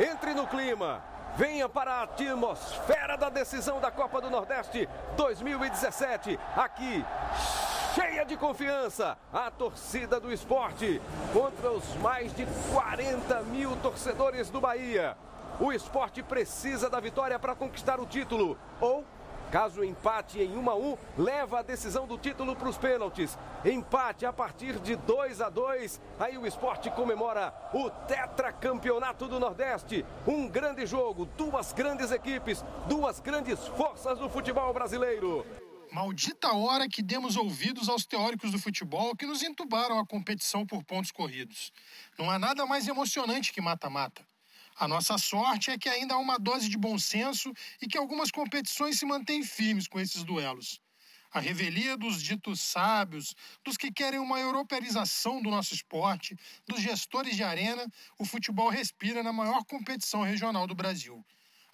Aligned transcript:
Entre 0.00 0.32
no 0.32 0.46
clima. 0.46 1.02
Venha 1.36 1.68
para 1.68 1.92
a 1.92 2.02
atmosfera 2.04 3.18
da 3.18 3.28
decisão 3.28 3.80
da 3.80 3.90
Copa 3.90 4.18
do 4.18 4.30
Nordeste 4.30 4.88
2017. 5.14 6.40
Aqui, 6.56 7.04
cheia 7.94 8.24
de 8.24 8.34
confiança, 8.34 9.18
a 9.30 9.50
torcida 9.50 10.18
do 10.18 10.32
esporte 10.32 11.02
contra 11.34 11.70
os 11.70 11.84
mais 11.96 12.34
de 12.34 12.46
40 12.72 13.42
mil 13.42 13.76
torcedores 13.76 14.48
do 14.48 14.58
Bahia. 14.58 15.18
O 15.60 15.70
esporte 15.70 16.22
precisa 16.22 16.88
da 16.88 16.98
vitória 16.98 17.38
para 17.38 17.54
conquistar 17.54 18.00
o 18.00 18.06
título 18.06 18.58
ou 18.80 19.04
Caso 19.50 19.82
empate 19.82 20.40
em 20.40 20.56
1 20.56 20.70
a 20.70 20.76
1, 20.76 20.98
leva 21.18 21.58
a 21.58 21.62
decisão 21.62 22.06
do 22.06 22.16
título 22.16 22.54
para 22.54 22.68
os 22.68 22.78
pênaltis. 22.78 23.36
Empate 23.64 24.24
a 24.24 24.32
partir 24.32 24.78
de 24.78 24.94
2 24.94 25.40
a 25.40 25.48
2, 25.48 26.00
aí 26.20 26.38
o 26.38 26.46
esporte 26.46 26.88
comemora 26.90 27.52
o 27.74 27.90
tetracampeonato 27.90 29.26
do 29.26 29.40
Nordeste. 29.40 30.04
Um 30.26 30.48
grande 30.48 30.86
jogo, 30.86 31.26
duas 31.36 31.72
grandes 31.72 32.12
equipes, 32.12 32.64
duas 32.88 33.18
grandes 33.18 33.66
forças 33.68 34.18
do 34.18 34.30
futebol 34.30 34.72
brasileiro. 34.72 35.44
Maldita 35.92 36.52
hora 36.54 36.88
que 36.88 37.02
demos 37.02 37.36
ouvidos 37.36 37.88
aos 37.88 38.06
teóricos 38.06 38.52
do 38.52 38.58
futebol 38.60 39.16
que 39.16 39.26
nos 39.26 39.42
entubaram 39.42 39.98
a 39.98 40.06
competição 40.06 40.64
por 40.64 40.84
pontos 40.84 41.10
corridos. 41.10 41.72
Não 42.16 42.30
há 42.30 42.38
nada 42.38 42.64
mais 42.64 42.86
emocionante 42.86 43.52
que 43.52 43.60
mata-mata. 43.60 44.29
A 44.80 44.88
nossa 44.88 45.18
sorte 45.18 45.70
é 45.70 45.76
que 45.76 45.90
ainda 45.90 46.14
há 46.14 46.18
uma 46.18 46.38
dose 46.38 46.66
de 46.66 46.78
bom 46.78 46.98
senso 46.98 47.52
e 47.82 47.86
que 47.86 47.98
algumas 47.98 48.30
competições 48.30 48.98
se 48.98 49.04
mantêm 49.04 49.42
firmes 49.42 49.86
com 49.86 50.00
esses 50.00 50.24
duelos. 50.24 50.80
A 51.30 51.38
revelia 51.38 51.98
dos 51.98 52.22
ditos 52.22 52.62
sábios, 52.62 53.34
dos 53.62 53.76
que 53.76 53.92
querem 53.92 54.18
uma 54.18 54.40
europeização 54.40 55.42
do 55.42 55.50
nosso 55.50 55.74
esporte, 55.74 56.34
dos 56.66 56.80
gestores 56.80 57.36
de 57.36 57.44
arena, 57.44 57.86
o 58.18 58.24
futebol 58.24 58.70
respira 58.70 59.22
na 59.22 59.34
maior 59.34 59.62
competição 59.66 60.22
regional 60.22 60.66
do 60.66 60.74
Brasil, 60.74 61.22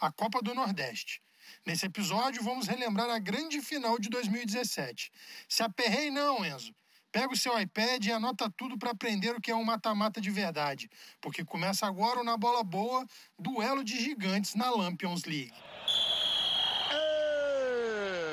a 0.01 0.11
Copa 0.11 0.43
do 0.43 0.53
Nordeste. 0.53 1.23
Nesse 1.65 1.87
episódio, 1.87 2.43
vamos 2.43 2.67
relembrar 2.67 3.09
a 3.09 3.21
grande 3.21 3.63
final 3.63 4.01
de 4.01 4.09
2017. 4.09 5.13
Se 5.49 5.63
aperrei 5.63 6.11
não, 6.11 6.45
Enzo. 6.45 6.75
Pega 7.13 7.33
o 7.33 7.37
seu 7.37 7.59
iPad 7.59 8.05
e 8.05 8.13
anota 8.13 8.51
tudo 8.51 8.79
para 8.79 8.91
aprender 8.91 9.35
o 9.35 9.41
que 9.41 9.51
é 9.51 9.57
um 9.57 9.65
mata-mata 9.65 10.21
de 10.21 10.31
verdade, 10.31 10.91
porque 11.21 11.45
começa 11.45 11.87
agora 11.87 12.21
o 12.21 12.25
Na 12.25 12.37
Bola 12.37 12.63
Boa, 12.63 13.07
duelo 13.39 13.83
de 13.83 13.99
gigantes 13.99 14.55
na 14.55 14.71
Lampions 14.71 15.25
League. 15.25 15.53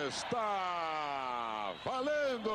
Está 0.08 1.74
valendo! 1.86 2.52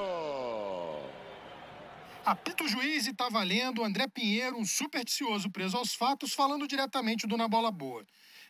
Apita 2.24 2.64
o 2.64 2.68
juiz 2.68 3.06
e 3.06 3.14
tá 3.14 3.30
valendo 3.30 3.82
André 3.82 4.06
Pinheiro, 4.06 4.58
um 4.58 4.64
supersticioso 4.64 5.50
preso 5.50 5.78
aos 5.78 5.94
fatos, 5.94 6.34
falando 6.34 6.68
diretamente 6.68 7.26
do 7.26 7.38
Na 7.38 7.48
Bola 7.48 7.70
Boa. 7.70 8.04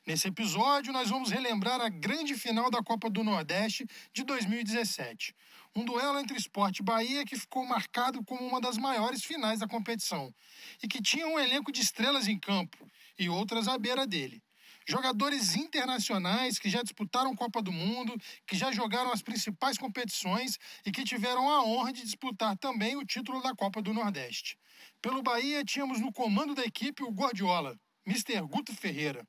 Nesse 0.08 0.28
episódio, 0.28 0.90
nós 0.90 1.10
vamos 1.10 1.30
relembrar 1.30 1.82
a 1.82 1.90
grande 1.90 2.32
final 2.32 2.70
da 2.70 2.82
Copa 2.82 3.10
do 3.10 3.22
Nordeste 3.22 3.86
de 4.10 4.24
2017. 4.24 5.34
Um 5.76 5.84
duelo 5.84 6.18
entre 6.18 6.34
Esporte 6.34 6.78
e 6.78 6.82
Bahia 6.82 7.26
que 7.26 7.38
ficou 7.38 7.66
marcado 7.66 8.24
como 8.24 8.40
uma 8.40 8.58
das 8.58 8.78
maiores 8.78 9.22
finais 9.22 9.60
da 9.60 9.68
competição 9.68 10.34
e 10.82 10.88
que 10.88 11.02
tinha 11.02 11.28
um 11.28 11.38
elenco 11.38 11.70
de 11.70 11.82
estrelas 11.82 12.26
em 12.26 12.38
campo 12.38 12.90
e 13.18 13.28
outras 13.28 13.68
à 13.68 13.76
beira 13.76 14.06
dele. 14.06 14.42
Jogadores 14.88 15.54
internacionais 15.54 16.58
que 16.58 16.70
já 16.70 16.82
disputaram 16.82 17.36
Copa 17.36 17.60
do 17.60 17.70
Mundo, 17.70 18.16
que 18.46 18.56
já 18.56 18.72
jogaram 18.72 19.12
as 19.12 19.20
principais 19.20 19.76
competições 19.76 20.58
e 20.86 20.90
que 20.90 21.04
tiveram 21.04 21.50
a 21.50 21.62
honra 21.62 21.92
de 21.92 22.02
disputar 22.02 22.56
também 22.56 22.96
o 22.96 23.04
título 23.04 23.42
da 23.42 23.54
Copa 23.54 23.82
do 23.82 23.92
Nordeste. 23.92 24.56
Pelo 25.02 25.22
Bahia, 25.22 25.62
tínhamos 25.66 26.00
no 26.00 26.10
comando 26.10 26.54
da 26.54 26.64
equipe 26.64 27.02
o 27.02 27.10
Guardiola, 27.10 27.78
Mr. 28.06 28.40
Guto 28.48 28.74
Ferreira. 28.74 29.22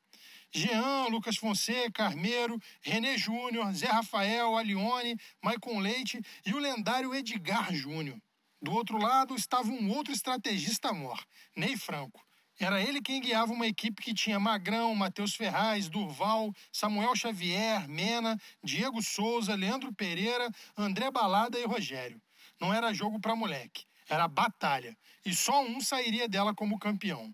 Jean, 0.52 1.08
Lucas 1.10 1.38
Fonseca, 1.38 2.06
Armeiro, 2.06 2.60
René 2.82 3.18
Júnior, 3.18 3.72
Zé 3.74 3.88
Rafael, 3.88 4.58
Alione, 4.58 5.16
Maicon 5.44 5.80
Leite 5.80 6.20
e 6.46 6.54
o 6.54 6.60
lendário 6.60 7.14
Edgar 7.14 7.74
Júnior. 7.74 8.20
Do 8.62 8.72
outro 8.72 8.98
lado 8.98 9.36
estava 9.36 9.70
um 9.70 9.92
outro 9.92 10.12
estrategista 10.12 10.92
mor, 10.92 11.24
Ney 11.56 11.78
Franco. 11.78 12.22
Era 12.60 12.82
ele 12.82 13.02
quem 13.02 13.22
guiava 13.22 13.54
uma 13.54 13.68
equipe 13.68 14.02
que 14.02 14.14
tinha 14.14 14.38
Magrão, 14.38 14.94
Matheus 14.94 15.34
Ferraz, 15.34 15.88
Durval, 15.88 16.54
Samuel 16.74 17.16
Xavier, 17.16 17.88
Mena, 17.88 18.38
Diego 18.62 19.02
Souza, 19.02 19.56
Leandro 19.56 19.94
Pereira, 19.94 20.50
André 20.76 21.10
Balada 21.10 21.58
e 21.58 21.66
Rogério. 21.66 22.22
Não 22.60 22.74
era 22.74 22.94
jogo 22.94 23.18
para 23.18 23.34
moleque, 23.34 23.86
era 24.10 24.28
batalha. 24.28 24.98
E 25.26 25.34
só 25.34 25.64
um 25.64 25.80
sairia 25.80 26.28
dela 26.28 26.54
como 26.54 26.78
campeão. 26.78 27.34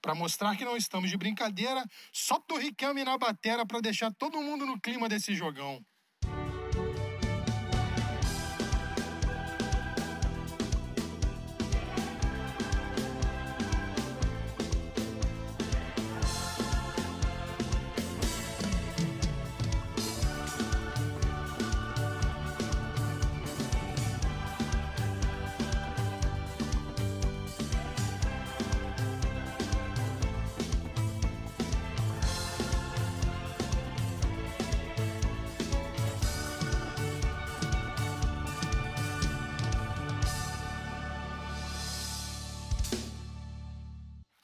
Para 0.00 0.14
mostrar 0.14 0.56
que 0.56 0.64
não 0.64 0.76
estamos 0.76 1.10
de 1.10 1.16
brincadeira, 1.16 1.84
só 2.12 2.38
do 2.48 2.56
Riquelme 2.56 3.04
na 3.04 3.18
batera 3.18 3.66
para 3.66 3.80
deixar 3.80 4.12
todo 4.14 4.40
mundo 4.40 4.64
no 4.64 4.80
clima 4.80 5.08
desse 5.08 5.34
jogão. 5.34 5.84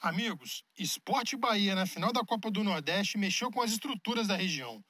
Amigos, 0.05 0.63
Esporte 0.77 1.35
Bahia 1.35 1.73
na 1.73 1.87
final 1.87 2.13
da 2.13 2.23
Copa 2.23 2.51
do 2.51 2.63
Nordeste 2.63 3.17
mexeu 3.17 3.49
com 3.49 3.59
as 3.59 3.71
estruturas 3.71 4.27
da 4.27 4.35
região. 4.35 4.85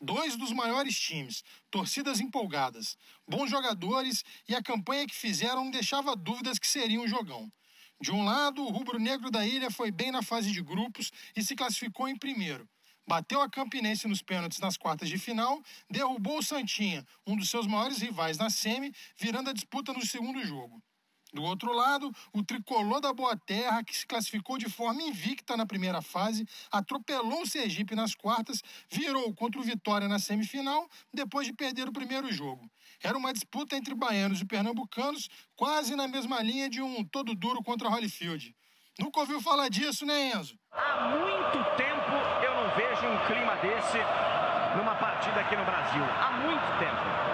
Dois 0.00 0.36
dos 0.36 0.50
maiores 0.50 0.98
times, 0.98 1.44
torcidas 1.70 2.18
empolgadas, 2.18 2.96
bons 3.28 3.48
jogadores 3.48 4.24
e 4.48 4.56
a 4.56 4.62
campanha 4.62 5.06
que 5.06 5.14
fizeram 5.14 5.64
não 5.64 5.70
deixava 5.70 6.16
dúvidas 6.16 6.58
que 6.58 6.66
seria 6.66 7.00
um 7.00 7.06
jogão. 7.06 7.48
De 8.00 8.10
um 8.10 8.24
lado, 8.24 8.60
o 8.60 8.68
rubro-negro 8.68 9.30
da 9.30 9.46
ilha 9.46 9.70
foi 9.70 9.92
bem 9.92 10.10
na 10.10 10.20
fase 10.20 10.50
de 10.50 10.60
grupos 10.60 11.12
e 11.36 11.44
se 11.44 11.54
classificou 11.54 12.08
em 12.08 12.18
primeiro. 12.18 12.68
Bateu 13.06 13.40
a 13.40 13.48
Campinense 13.48 14.08
nos 14.08 14.20
pênaltis 14.20 14.58
nas 14.58 14.76
quartas 14.76 15.08
de 15.08 15.16
final, 15.16 15.62
derrubou 15.88 16.38
o 16.38 16.42
Santinha, 16.42 17.06
um 17.24 17.36
dos 17.36 17.48
seus 17.48 17.68
maiores 17.68 17.98
rivais 17.98 18.36
na 18.36 18.50
semi, 18.50 18.92
virando 19.16 19.50
a 19.50 19.52
disputa 19.52 19.92
no 19.92 20.04
segundo 20.04 20.44
jogo. 20.44 20.82
Do 21.32 21.42
outro 21.42 21.72
lado, 21.72 22.10
o 22.32 22.42
tricolor 22.42 23.00
da 23.00 23.12
Boa 23.12 23.36
Terra, 23.36 23.82
que 23.82 23.96
se 23.96 24.06
classificou 24.06 24.56
de 24.56 24.68
forma 24.68 25.02
invicta 25.02 25.56
na 25.56 25.66
primeira 25.66 26.00
fase, 26.00 26.46
atropelou 26.70 27.42
o 27.42 27.46
Sergipe 27.46 27.94
nas 27.94 28.14
quartas, 28.14 28.62
virou 28.88 29.34
contra 29.34 29.60
o 29.60 29.64
Vitória 29.64 30.08
na 30.08 30.18
semifinal, 30.18 30.88
depois 31.12 31.46
de 31.46 31.52
perder 31.52 31.88
o 31.88 31.92
primeiro 31.92 32.32
jogo. 32.32 32.70
Era 33.02 33.18
uma 33.18 33.32
disputa 33.32 33.76
entre 33.76 33.94
baianos 33.94 34.40
e 34.40 34.44
pernambucanos, 34.44 35.28
quase 35.54 35.94
na 35.96 36.08
mesma 36.08 36.40
linha 36.42 36.70
de 36.70 36.80
um 36.80 37.04
todo 37.04 37.34
duro 37.34 37.62
contra 37.62 37.88
Holyfield. 37.88 38.54
Nunca 38.98 39.20
ouviu 39.20 39.42
falar 39.42 39.68
disso, 39.68 40.06
né, 40.06 40.32
Enzo? 40.34 40.58
Há 40.72 41.10
muito 41.10 41.76
tempo 41.76 42.12
eu 42.42 42.54
não 42.54 42.74
vejo 42.76 43.06
um 43.06 43.26
clima 43.26 43.56
desse 43.56 43.98
numa 44.76 44.94
partida 44.94 45.40
aqui 45.40 45.56
no 45.56 45.64
Brasil. 45.64 46.02
Há 46.02 46.32
muito 46.32 46.78
tempo. 46.78 47.25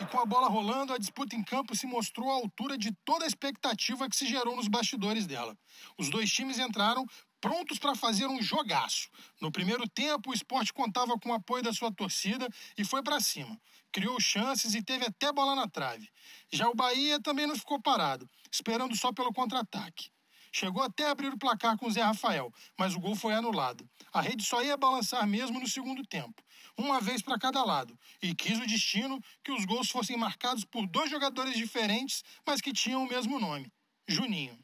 E 0.00 0.06
com 0.06 0.18
a 0.18 0.24
bola 0.24 0.48
rolando, 0.48 0.94
a 0.94 0.98
disputa 0.98 1.36
em 1.36 1.44
campo 1.44 1.76
se 1.76 1.86
mostrou 1.86 2.30
à 2.30 2.34
altura 2.34 2.78
de 2.78 2.90
toda 3.04 3.26
a 3.26 3.28
expectativa 3.28 4.08
que 4.08 4.16
se 4.16 4.26
gerou 4.26 4.56
nos 4.56 4.66
bastidores 4.66 5.26
dela. 5.26 5.54
Os 5.98 6.08
dois 6.08 6.32
times 6.32 6.58
entraram 6.58 7.04
prontos 7.38 7.78
para 7.78 7.94
fazer 7.94 8.26
um 8.26 8.40
jogaço. 8.40 9.10
No 9.42 9.52
primeiro 9.52 9.86
tempo, 9.86 10.30
o 10.30 10.34
esporte 10.34 10.72
contava 10.72 11.18
com 11.18 11.28
o 11.28 11.34
apoio 11.34 11.62
da 11.62 11.72
sua 11.72 11.92
torcida 11.92 12.48
e 12.78 12.84
foi 12.84 13.02
para 13.02 13.20
cima. 13.20 13.60
Criou 13.92 14.18
chances 14.18 14.74
e 14.74 14.82
teve 14.82 15.04
até 15.04 15.30
bola 15.32 15.54
na 15.54 15.68
trave. 15.68 16.08
Já 16.50 16.66
o 16.66 16.74
Bahia 16.74 17.20
também 17.20 17.46
não 17.46 17.54
ficou 17.54 17.78
parado, 17.78 18.26
esperando 18.50 18.96
só 18.96 19.12
pelo 19.12 19.34
contra-ataque. 19.34 20.10
Chegou 20.52 20.82
até 20.82 21.06
a 21.06 21.10
abrir 21.12 21.32
o 21.32 21.38
placar 21.38 21.76
com 21.76 21.90
Zé 21.90 22.02
Rafael, 22.02 22.52
mas 22.78 22.94
o 22.94 23.00
gol 23.00 23.14
foi 23.14 23.32
anulado. 23.34 23.88
A 24.12 24.20
rede 24.20 24.44
só 24.44 24.62
ia 24.62 24.76
balançar 24.76 25.26
mesmo 25.26 25.60
no 25.60 25.68
segundo 25.68 26.02
tempo, 26.04 26.42
uma 26.76 27.00
vez 27.00 27.22
para 27.22 27.38
cada 27.38 27.62
lado, 27.64 27.96
e 28.20 28.34
quis 28.34 28.58
o 28.58 28.66
destino 28.66 29.20
que 29.44 29.52
os 29.52 29.64
gols 29.64 29.90
fossem 29.90 30.16
marcados 30.16 30.64
por 30.64 30.86
dois 30.86 31.10
jogadores 31.10 31.54
diferentes, 31.54 32.24
mas 32.44 32.60
que 32.60 32.72
tinham 32.72 33.04
o 33.04 33.08
mesmo 33.08 33.38
nome: 33.38 33.70
Juninho. 34.08 34.58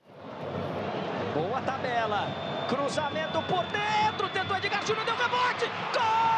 Boa 1.32 1.60
tabela, 1.62 2.26
cruzamento 2.68 3.42
por 3.42 3.64
dentro, 3.66 4.28
tentou 4.30 4.56
Edgar 4.56 4.84
Júnior, 4.86 5.04
deu 5.04 5.16
rebote, 5.16 5.66
gol! 5.92 6.35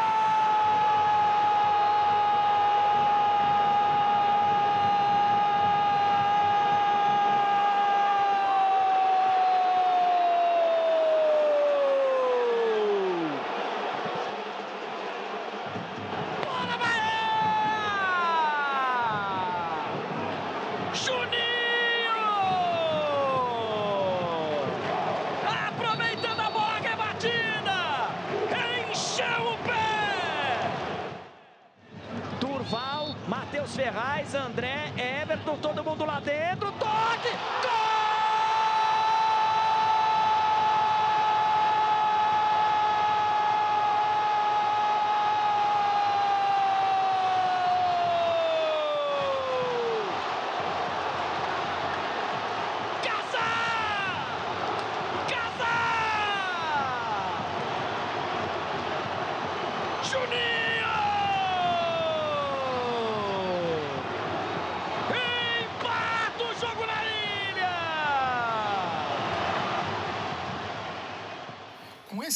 Ferraz, 33.89 34.35
André, 34.35 34.93
Everton, 34.95 35.57
todo 35.57 35.83
mundo 35.83 36.05
lá 36.05 36.19
dentro. 36.19 36.71
Toque! 36.73 37.29
Gol! 37.63 37.88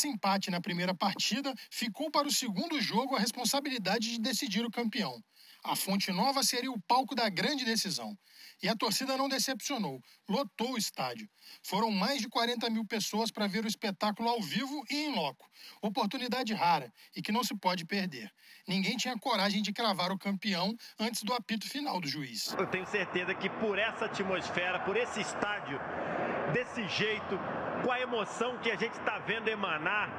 Esse 0.03 0.07
empate 0.09 0.51
na 0.51 0.59
primeira 0.59 0.94
partida, 0.94 1.53
ficou 1.71 2.11
para 2.11 2.27
o 2.27 2.31
segundo 2.31 2.81
jogo 2.81 3.15
a 3.15 3.19
responsabilidade 3.19 4.11
de 4.11 4.19
decidir 4.19 4.65
o 4.65 4.71
campeão. 4.71 5.23
A 5.63 5.77
Fonte 5.77 6.11
Nova 6.11 6.44
seria 6.44 6.69
o 6.69 6.81
palco 6.81 7.15
da 7.15 7.29
grande 7.29 7.63
decisão. 7.63 8.17
E 8.61 8.67
a 8.67 8.75
torcida 8.75 9.15
não 9.15 9.29
decepcionou, 9.29 10.01
lotou 10.27 10.73
o 10.73 10.77
estádio. 10.77 11.29
Foram 11.63 11.89
mais 11.89 12.19
de 12.19 12.27
40 12.27 12.69
mil 12.69 12.85
pessoas 12.85 13.31
para 13.31 13.47
ver 13.47 13.63
o 13.63 13.67
espetáculo 13.67 14.27
ao 14.27 14.41
vivo 14.41 14.83
e 14.89 15.05
em 15.05 15.15
loco. 15.15 15.50
Oportunidade 15.81 16.53
rara 16.53 16.91
e 17.15 17.21
que 17.21 17.31
não 17.31 17.44
se 17.45 17.56
pode 17.56 17.85
perder. 17.85 18.29
Ninguém 18.67 18.97
tinha 18.97 19.17
coragem 19.17 19.61
de 19.61 19.71
cravar 19.71 20.11
o 20.11 20.19
campeão 20.19 20.75
antes 20.99 21.23
do 21.23 21.33
apito 21.33 21.69
final 21.69 22.01
do 22.01 22.07
juiz. 22.07 22.53
Eu 22.57 22.67
tenho 22.67 22.85
certeza 22.85 23.33
que 23.33 23.49
por 23.49 23.79
essa 23.79 24.06
atmosfera, 24.06 24.81
por 24.81 24.97
esse 24.97 25.21
estádio, 25.21 25.79
desse 26.53 26.85
jeito, 26.89 27.39
com 27.83 27.91
a 27.91 28.00
emoção 28.00 28.57
que 28.62 28.71
a 28.71 28.75
gente 28.75 28.94
está 28.94 29.19
vendo 29.27 29.50
emanar 29.50 30.09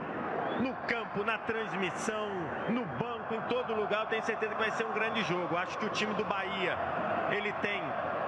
no 0.61 0.75
campo, 0.87 1.25
na 1.25 1.39
transmissão, 1.39 2.29
no 2.69 2.85
banco, 2.85 3.35
em 3.35 3.41
todo 3.43 3.75
lugar, 3.75 4.03
eu 4.03 4.07
tenho 4.07 4.23
certeza 4.23 4.55
que 4.55 4.61
vai 4.61 4.71
ser 4.73 4.85
um 4.85 4.93
grande 4.93 5.23
jogo. 5.25 5.57
Acho 5.57 5.77
que 5.79 5.87
o 5.87 5.89
time 5.89 6.15
do 6.15 6.25
Bahia, 6.25 6.77
ele 7.33 7.53
tem 7.55 7.83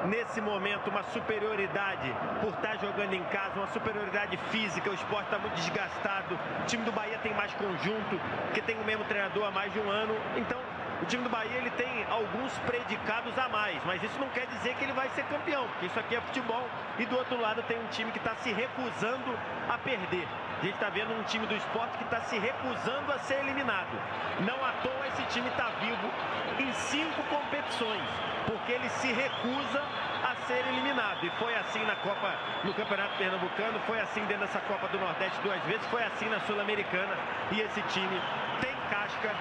nesse 0.07 0.41
momento 0.41 0.89
uma 0.89 1.03
superioridade 1.05 2.13
por 2.41 2.51
estar 2.51 2.79
jogando 2.79 3.13
em 3.13 3.23
casa, 3.25 3.57
uma 3.57 3.67
superioridade 3.69 4.37
física, 4.51 4.91
o 4.91 4.95
esporte 4.95 5.27
está 5.27 5.39
muito 5.39 5.55
desgastado, 5.55 6.39
o 6.63 6.67
time 6.67 6.85
do 6.85 6.93
Bahia 6.93 7.19
tem 7.19 7.35
mais 7.35 7.53
conjunto, 7.55 8.21
que 8.55 8.63
tem 8.63 8.79
o 8.79 8.85
mesmo 8.85 9.05
treinador 9.05 9.47
há 9.47 9.51
mais 9.51 9.73
de 9.73 9.79
um 9.79 9.91
ano, 9.91 10.15
então 10.37 10.66
o 11.03 11.07
time 11.07 11.23
do 11.23 11.29
Bahia 11.29 11.59
ele 11.59 11.71
tem 11.71 12.07
alguns 12.11 12.53
predicados 12.61 13.39
a 13.39 13.49
mais, 13.49 13.83
mas 13.85 14.03
isso 14.03 14.19
não 14.19 14.29
quer 14.29 14.47
dizer 14.47 14.75
que 14.77 14.85
ele 14.85 14.93
vai 14.93 15.09
ser 15.11 15.25
campeão, 15.25 15.69
porque 15.69 15.87
isso 15.87 16.01
aqui 16.01 16.17
é 16.17 16.21
futebol. 16.21 16.67
E 16.99 17.05
do 17.05 17.17
outro 17.17 17.39
lado 17.41 17.63
tem 17.65 17.79
um 17.79 17.87
time 17.89 18.11
que 18.11 18.19
está 18.19 18.35
se 18.37 18.53
recusando 18.53 19.39
a 19.69 19.77
perder. 19.79 20.27
A 20.59 20.65
gente 20.65 20.75
está 20.75 20.89
vendo 20.89 21.13
um 21.13 21.23
time 21.25 21.47
do 21.47 21.55
esporte 21.55 21.99
que 21.99 22.05
está 22.05 22.23
se 22.23 22.39
recusando 22.39 23.13
a 23.13 23.19
ser 23.19 23.41
eliminado. 23.41 23.93
Não 24.41 24.57
à 24.65 24.73
toa 24.83 25.07
esse 25.09 25.23
time 25.25 25.49
está 25.49 25.69
vivo 25.81 26.11
em 26.59 26.73
cinco 26.73 27.23
competições, 27.25 28.09
porque 28.47 28.73
ele 28.73 28.89
se 28.89 29.13
recusa 29.13 29.83
a 30.25 30.35
ser 30.47 30.67
eliminado. 30.69 31.25
E 31.27 31.31
foi 31.39 31.55
assim 31.57 31.85
na 31.85 31.97
Copa, 31.97 32.35
no 32.65 32.73
Campeonato 32.73 33.17
Pernambucano, 33.19 33.79
foi 33.81 34.01
assim 34.01 34.25
dentro 34.25 34.47
dessa 34.47 34.61
Copa 34.61 34.89
do 34.89 34.99
Nordeste 34.99 35.39
duas 35.43 35.63
vezes, 35.65 35.87
foi 35.89 36.03
assim 36.05 36.29
na 36.31 36.41
Sul-Americana. 36.41 37.17
E 37.53 37.61
esse 37.61 37.83
time 37.83 38.21
tem 38.63 38.75
casca 38.91 39.35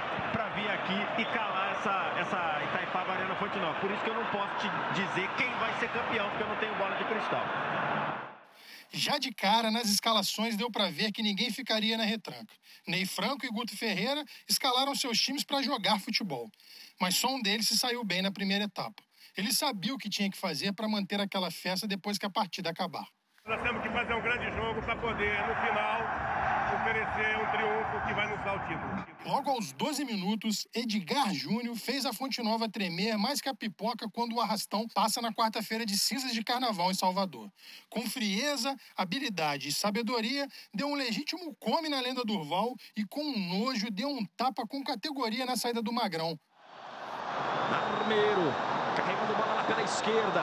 vir 0.56 0.72
aqui 0.72 1.22
e 1.22 1.26
calar 1.26 1.72
essa, 1.72 2.20
essa 2.20 2.64
Itaipava 2.64 3.14
Arena 3.14 3.36
Fonte 3.36 3.58
Nova. 3.60 3.80
Por 3.80 3.92
isso 3.92 4.04
que 4.04 4.10
eu 4.10 4.16
não 4.16 4.26
posso 4.32 4.56
te 4.60 4.68
dizer 4.94 5.30
quem 5.36 5.52
vai 5.56 5.74
ser 5.80 5.90
campeão, 5.90 6.30
porque 6.30 6.44
eu 6.44 6.48
não 6.48 6.56
tenho 6.58 6.76
bola 6.76 6.96
de 6.96 7.04
cristal. 7.04 7.46
Já 8.92 9.18
de 9.18 9.34
cara, 9.34 9.70
nas 9.70 9.90
escalações, 9.90 10.56
deu 10.56 10.72
para 10.72 10.90
ver 10.90 11.12
que 11.12 11.22
ninguém 11.22 11.52
ficaria 11.52 11.98
na 11.98 12.06
retranca. 12.06 12.54
Ney 12.88 13.06
Franco 13.06 13.46
e 13.46 13.50
Guto 13.50 13.76
Ferreira 13.76 14.24
escalaram 14.48 14.96
seus 14.96 15.20
times 15.20 15.44
para 15.44 15.62
jogar 15.62 16.00
futebol. 16.00 16.50
Mas 17.00 17.16
só 17.16 17.28
um 17.28 17.42
deles 17.42 17.68
se 17.68 17.78
saiu 17.78 18.04
bem 18.06 18.22
na 18.22 18.32
primeira 18.32 18.66
etapa. 18.66 19.04
Ele 19.36 19.52
sabia 19.52 19.94
o 19.94 19.98
que 19.98 20.10
tinha 20.10 20.32
que 20.32 20.38
fazer 20.38 20.72
para 20.72 20.88
manter 20.88 21.20
aquela 21.20 21.52
festa 21.52 21.86
depois 21.86 22.18
que 22.18 22.26
a 22.26 22.30
partida 22.30 22.70
acabar. 22.70 23.06
Nós 23.46 23.62
temos 23.62 23.84
que 23.84 23.90
fazer 23.90 24.14
um 24.14 24.22
grande 24.22 24.56
jogo 24.56 24.82
para 24.82 24.96
poder, 24.96 25.48
no 25.48 25.56
final, 25.56 26.25
oferecer 26.86 27.36
um 27.38 27.46
triunfo 27.50 28.08
que 28.08 28.14
vai 28.14 28.28
nos 28.28 28.46
dar 28.46 28.56
o 28.56 28.60
título. 28.68 29.06
Logo 29.26 29.50
aos 29.50 29.72
12 29.72 30.06
minutos, 30.06 30.68
Edgar 30.72 31.34
Júnior 31.34 31.76
fez 31.76 32.06
a 32.06 32.14
Fonte 32.14 32.44
Nova 32.44 32.70
tremer 32.70 33.18
mais 33.18 33.42
que 33.42 33.50
a 33.50 33.56
pipoca 33.56 34.08
quando 34.14 34.36
o 34.36 34.40
arrastão 34.40 34.88
passa 34.94 35.20
na 35.20 35.34
quarta-feira 35.34 35.84
de 35.84 35.98
cinzas 35.98 36.32
de 36.32 36.44
carnaval 36.44 36.92
em 36.92 36.94
Salvador. 36.94 37.50
Com 37.90 38.08
frieza, 38.08 38.76
habilidade 38.96 39.70
e 39.70 39.72
sabedoria, 39.72 40.48
deu 40.72 40.88
um 40.88 40.96
legítimo 40.96 41.56
come 41.60 41.90
na 41.90 42.00
lenda 42.00 42.24
Durval 42.24 42.76
e 42.96 43.04
com 43.06 43.22
um 43.22 43.60
nojo 43.60 43.90
deu 43.90 44.10
um 44.10 44.24
tapa 44.38 44.68
com 44.68 44.84
categoria 44.84 45.46
na 45.46 45.56
saída 45.56 45.82
do 45.82 45.92
Magrão. 45.92 46.40
Armeiro 47.72 48.54
carregando 48.96 49.36
bola 49.36 49.54
lá 49.56 49.64
pela 49.64 49.82
esquerda. 49.82 50.42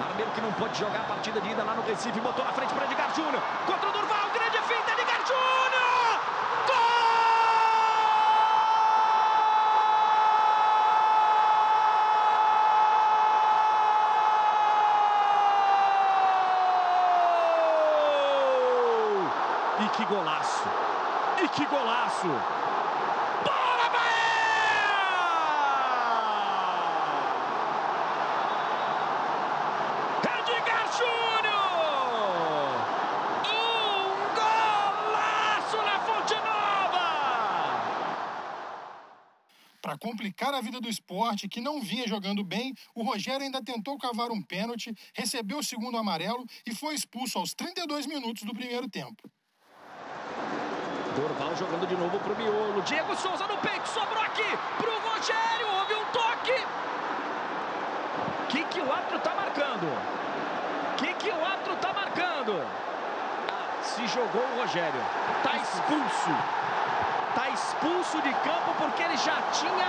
Armeiro 0.00 0.30
que 0.32 0.40
não 0.40 0.52
pode 0.54 0.78
jogar 0.78 1.00
a 1.00 1.04
partida 1.04 1.40
de 1.40 1.50
ida 1.50 1.62
lá 1.62 1.74
no 1.74 1.82
Recife, 1.82 2.20
botou 2.20 2.44
na 2.44 2.52
frente 2.52 2.72
para 2.72 2.86
Edgar 2.86 3.14
Júnior. 3.14 3.42
Contra 3.66 3.88
o 3.88 3.92
Durval, 3.92 4.30
grande 4.30 4.58
finta, 4.62 4.92
Edgar 4.92 5.20
Júnior! 5.26 6.20
Gol! 6.66 7.10
E 20.10 20.12
que 20.12 20.16
golaço! 20.16 20.68
E 21.38 21.48
que 21.48 21.66
golaço! 21.66 22.26
Para 39.80 39.96
complicar 39.96 40.52
a 40.54 40.60
vida 40.60 40.80
do 40.80 40.88
esporte, 40.88 41.48
que 41.48 41.60
não 41.60 41.80
vinha 41.80 42.08
jogando 42.08 42.42
bem, 42.42 42.74
o 42.96 43.04
Rogério 43.04 43.42
ainda 43.42 43.62
tentou 43.62 43.96
cavar 43.96 44.32
um 44.32 44.42
pênalti, 44.42 44.92
recebeu 45.14 45.58
o 45.58 45.64
segundo 45.64 45.96
amarelo 45.96 46.44
e 46.66 46.74
foi 46.74 46.96
expulso 46.96 47.38
aos 47.38 47.54
32 47.54 48.06
minutos 48.06 48.42
do 48.42 48.52
primeiro 48.52 48.88
tempo. 48.88 49.30
Dorval 51.16 51.56
jogando 51.56 51.86
de 51.86 51.96
novo 51.96 52.18
pro 52.20 52.36
miolo. 52.36 52.82
Diego 52.82 53.16
Souza 53.16 53.46
no 53.46 53.56
peito, 53.58 53.88
sobrou 53.88 54.22
aqui 54.22 54.46
pro 54.78 54.92
Rogério. 55.10 55.66
Houve 55.78 55.94
um 55.94 56.04
toque. 56.12 56.66
Que, 58.48 58.80
o 58.80 58.92
árbitro 58.92 59.18
tá 59.18 59.34
marcando? 59.34 59.86
Que, 60.96 61.30
o 61.30 61.44
árbitro 61.44 61.76
tá 61.76 61.92
marcando? 61.92 62.64
Ah, 63.48 63.82
se 63.82 64.06
jogou 64.08 64.42
o 64.42 64.60
Rogério. 64.60 65.00
Tá 65.42 65.56
expulso. 65.56 66.30
Está 67.30 67.48
expulso 67.50 68.22
de 68.22 68.32
campo 68.34 68.74
porque 68.78 69.02
ele 69.02 69.16
já 69.16 69.40
tinha 69.52 69.88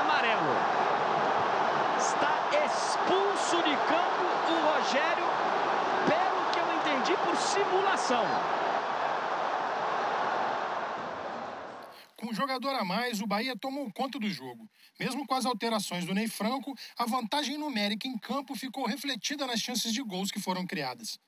amarelo. 0.00 0.56
Está 1.98 2.32
expulso 2.64 3.62
de 3.62 3.76
campo 3.76 4.10
o 4.50 4.74
Rogério, 4.74 5.24
pelo 6.06 6.44
que 6.52 6.58
eu 6.58 6.72
entendi, 6.76 7.16
por 7.24 7.36
simulação. 7.36 8.26
Com 12.20 12.26
um 12.26 12.34
jogador 12.34 12.74
a 12.74 12.84
mais, 12.84 13.22
o 13.22 13.26
Bahia 13.26 13.56
tomou 13.56 13.90
conta 13.94 14.18
do 14.18 14.28
jogo. 14.28 14.68
Mesmo 14.98 15.26
com 15.26 15.34
as 15.34 15.46
alterações 15.46 16.04
do 16.04 16.12
Ney 16.12 16.28
Franco, 16.28 16.76
a 16.98 17.06
vantagem 17.06 17.56
numérica 17.56 18.06
em 18.06 18.18
campo 18.18 18.54
ficou 18.54 18.84
refletida 18.84 19.46
nas 19.46 19.58
chances 19.58 19.90
de 19.90 20.02
gols 20.02 20.30
que 20.30 20.38
foram 20.38 20.66
criadas. 20.66 21.18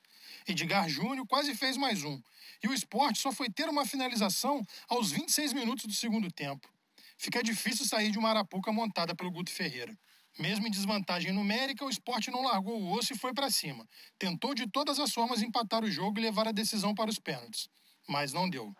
Edgar 0.46 0.90
Júnior 0.90 1.26
quase 1.26 1.54
fez 1.54 1.78
mais 1.78 2.04
um. 2.04 2.20
E 2.62 2.68
o 2.68 2.74
esporte 2.74 3.20
só 3.20 3.32
foi 3.32 3.48
ter 3.48 3.70
uma 3.70 3.86
finalização 3.86 4.62
aos 4.86 5.10
26 5.10 5.54
minutos 5.54 5.86
do 5.86 5.94
segundo 5.94 6.30
tempo. 6.30 6.68
Fica 7.16 7.42
difícil 7.42 7.86
sair 7.86 8.10
de 8.10 8.18
uma 8.18 8.28
arapuca 8.28 8.70
montada 8.70 9.14
pelo 9.14 9.30
Guto 9.30 9.50
Ferreira. 9.50 9.96
Mesmo 10.38 10.66
em 10.66 10.70
desvantagem 10.70 11.32
numérica, 11.32 11.86
o 11.86 11.90
esporte 11.90 12.30
não 12.30 12.42
largou 12.42 12.78
o 12.78 12.92
osso 12.92 13.14
e 13.14 13.18
foi 13.18 13.32
para 13.32 13.48
cima. 13.48 13.88
Tentou 14.18 14.54
de 14.54 14.70
todas 14.70 14.98
as 14.98 15.10
formas 15.10 15.40
empatar 15.40 15.84
o 15.84 15.90
jogo 15.90 16.18
e 16.18 16.22
levar 16.22 16.46
a 16.46 16.52
decisão 16.52 16.94
para 16.94 17.08
os 17.08 17.18
pênaltis. 17.18 17.70
Mas 18.06 18.34
não 18.34 18.50
deu. 18.50 18.74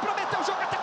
Prometeu 0.00 0.40
o 0.40 0.44
jogo 0.44 0.62
até 0.62 0.77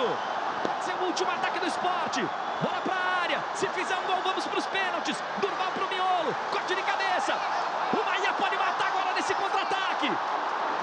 chegando. 0.00 0.16
Pode 0.64 0.84
ser 0.84 0.94
o 0.94 1.04
último 1.06 1.30
ataque 1.30 1.58
do 1.58 1.66
esporte. 1.66 2.26
Bola 2.62 2.80
para 2.82 2.94
a 2.94 3.22
área. 3.22 3.38
Se 3.54 3.66
fizer 3.68 3.96
um 3.96 4.02
gol, 4.06 4.16
vamos 4.24 4.46
para 4.46 4.58
os 4.58 4.66
pênaltis. 4.66 5.16
Durval 5.38 5.70
para 5.72 5.84
o 5.84 5.88
miolo. 5.88 6.34
Corte 6.50 6.74
de 6.74 6.82
cabeça. 6.82 7.34
O 7.92 8.02
Bahia 8.04 8.32
pode 8.34 8.56
matar 8.56 8.88
agora 8.88 9.12
nesse 9.14 9.34
contra-ataque. 9.34 10.10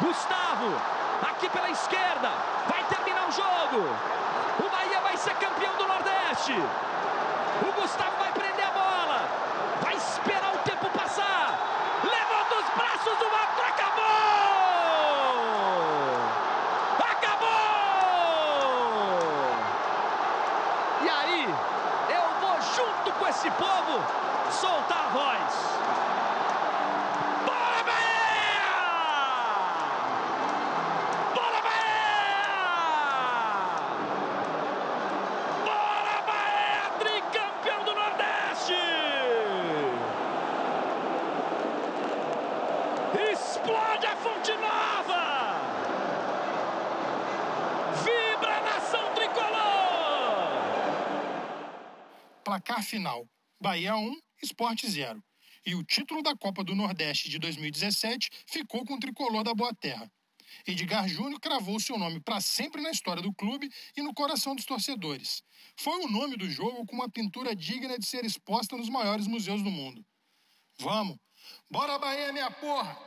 Gustavo, 0.01 0.75
aqui 1.29 1.49
pela 1.49 1.69
esquerda. 1.69 2.29
Vai 2.67 2.83
terminar 2.85 3.27
o 3.27 3.31
jogo. 3.31 3.87
O 4.59 4.69
Bahia 4.69 4.99
vai 5.01 5.17
ser 5.17 5.33
campeão 5.35 5.75
do 5.75 5.87
Nordeste. 5.87 6.53
O 6.53 7.71
Gustavo 7.81 8.15
vai 8.19 8.31
prender 8.31 8.65
a 8.65 8.71
bola. 8.71 9.29
Vai 9.81 9.95
esperar 9.95 10.53
o 10.53 10.57
tempo 10.59 10.89
passar. 10.89 11.57
Levanta 12.03 12.55
os 12.55 12.69
braços 12.75 13.17
do 13.17 13.25
árbitro. 13.25 13.65
Acabou! 13.65 14.07
Acabou! 16.99 17.57
E 21.07 21.09
aí, 21.09 21.47
eu 22.09 22.25
vou 22.41 22.61
junto 22.75 23.13
com 23.17 23.27
esse 23.29 23.49
povo 23.51 24.03
soltar 24.51 25.05
a 25.05 25.07
voz. 25.07 25.53
Bora, 27.45 27.81
Bahia! 27.85 28.67
Bora, 31.33 31.61
Bahia! 31.61 32.09
Bora, 35.63 36.21
Bahia! 36.27 36.91
Tricampeão 36.99 37.85
do 37.85 37.95
Nordeste! 37.95 38.75
Explode 43.31 44.07
a 44.07 44.15
Fonte 44.17 44.51
Nova! 44.57 45.55
Vibra 48.03 48.57
a 48.57 48.61
nação 48.61 49.09
tricolor! 49.15 49.77
Placar 52.57 52.83
final: 52.83 53.29
Bahia 53.61 53.95
1, 53.95 54.19
Esporte 54.41 54.89
0. 54.89 55.23
E 55.63 55.75
o 55.75 55.83
título 55.83 56.23
da 56.23 56.35
Copa 56.35 56.63
do 56.63 56.73
Nordeste 56.73 57.29
de 57.29 57.37
2017 57.37 58.31
ficou 58.47 58.83
com 58.83 58.95
o 58.95 58.99
tricolor 58.99 59.43
da 59.43 59.53
Boa 59.53 59.75
Terra. 59.75 60.11
Edgar 60.65 61.07
Júnior 61.07 61.39
cravou 61.39 61.79
seu 61.79 61.99
nome 61.99 62.19
para 62.19 62.41
sempre 62.41 62.81
na 62.81 62.89
história 62.89 63.21
do 63.21 63.31
clube 63.31 63.69
e 63.95 64.01
no 64.01 64.11
coração 64.11 64.55
dos 64.55 64.65
torcedores. 64.65 65.43
Foi 65.75 66.03
o 66.03 66.09
nome 66.09 66.35
do 66.35 66.49
jogo 66.49 66.83
com 66.87 66.95
uma 66.95 67.09
pintura 67.09 67.55
digna 67.55 67.99
de 67.99 68.07
ser 68.07 68.25
exposta 68.25 68.75
nos 68.75 68.89
maiores 68.89 69.27
museus 69.27 69.61
do 69.61 69.69
mundo. 69.69 70.03
Vamos! 70.79 71.17
Bora 71.69 71.99
Bahia, 71.99 72.33
minha 72.33 72.49
porra! 72.49 72.97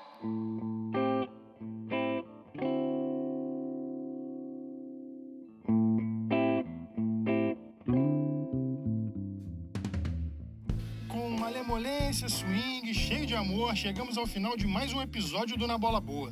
Amor, 13.41 13.75
chegamos 13.75 14.19
ao 14.19 14.27
final 14.27 14.55
de 14.55 14.67
mais 14.67 14.93
um 14.93 15.01
episódio 15.01 15.57
do 15.57 15.67
Na 15.67 15.79
Bola 15.79 15.99
Boa. 15.99 16.31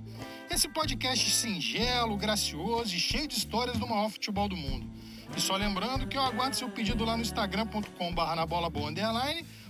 Esse 0.50 0.68
podcast 0.68 1.30
singelo, 1.30 2.18
gracioso 2.18 2.94
e 2.94 3.00
cheio 3.00 3.26
de 3.26 3.34
histórias 3.34 3.78
do 3.78 3.88
maior 3.88 4.10
futebol 4.10 4.46
do 4.46 4.54
mundo. 4.54 4.86
E 5.34 5.40
só 5.40 5.56
lembrando 5.56 6.06
que 6.06 6.18
eu 6.18 6.22
aguardo 6.22 6.54
seu 6.54 6.68
pedido 6.68 7.06
lá 7.06 7.16
no 7.16 7.22
instagram.com.br 7.22 8.34
na 8.36 8.44
bola 8.44 8.68
boa 8.68 8.92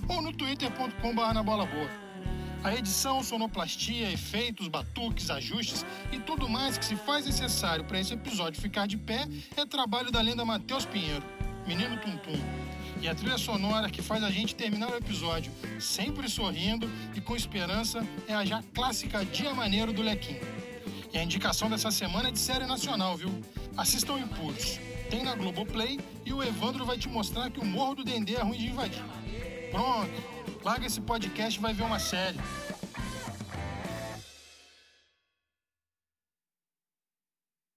ou 0.09 0.21
no 0.21 0.33
twitter.com.br 0.33 1.33
na 1.33 1.43
bola 1.45 1.65
boa. 1.65 1.89
A 2.65 2.75
edição, 2.75 3.23
sonoplastia, 3.23 4.11
efeitos, 4.11 4.67
batuques, 4.67 5.31
ajustes 5.31 5.87
e 6.11 6.19
tudo 6.19 6.49
mais 6.49 6.77
que 6.77 6.85
se 6.85 6.97
faz 6.97 7.25
necessário 7.25 7.85
para 7.85 8.01
esse 8.01 8.15
episódio 8.15 8.61
ficar 8.61 8.89
de 8.89 8.97
pé 8.97 9.29
é 9.57 9.65
trabalho 9.65 10.11
da 10.11 10.21
lenda 10.21 10.45
Matheus 10.45 10.85
Pinheiro, 10.85 11.25
Menino 11.69 11.97
Tuntum. 11.99 12.37
E 13.01 13.09
a 13.09 13.15
trilha 13.15 13.39
sonora 13.39 13.89
que 13.89 14.03
faz 14.03 14.25
a 14.25 14.31
gente 14.31 14.55
terminar 14.55 14.91
o 14.91 14.97
episódio 14.97 15.53
sempre 15.81 16.29
sorrindo 16.29 16.91
e 17.15 17.21
com 17.21 17.37
esperança 17.37 18.05
é 18.27 18.35
a 18.35 18.45
já 18.45 18.63
clássica 18.75 19.25
Dia 19.25 19.55
Maneiro 19.55 19.93
do 19.93 20.03
Lequim. 20.03 20.37
E 21.13 21.19
a 21.19 21.23
indicação 21.23 21.71
dessa 21.71 21.91
semana 21.91 22.29
é 22.29 22.33
de 22.33 22.39
série 22.39 22.67
nacional, 22.67 23.17
viu? 23.17 23.31
Assistam 23.77 24.19
Impuros. 24.19 24.79
Tem 25.09 25.23
na 25.23 25.35
Globoplay 25.35 25.99
e 26.27 26.33
o 26.33 26.43
Evandro 26.43 26.85
vai 26.85 26.99
te 26.99 27.09
mostrar 27.09 27.51
que 27.51 27.61
o 27.61 27.65
Morro 27.65 27.97
do 27.97 28.05
Dendê 28.05 28.35
é 28.35 28.43
ruim 28.43 28.59
de 28.59 28.67
invadir. 28.67 29.03
Pronto, 29.71 30.11
larga 30.65 30.87
esse 30.87 31.01
podcast 31.01 31.59
e 31.59 31.63
vai 31.63 31.73
ver 31.73 31.85
uma 31.85 31.99
série. 31.99 32.39